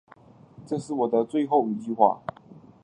[0.65, 2.23] 这是我的最后一句话